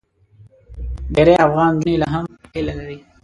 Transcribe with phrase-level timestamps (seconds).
[1.15, 2.97] ډېری افغان نجونې لا هم هیله لري.